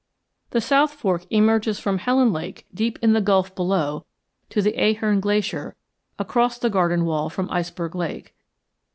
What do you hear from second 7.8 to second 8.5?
Lake.